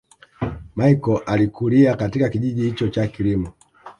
[0.75, 3.53] Machel alikulia katika kijiji hicho cha kilimo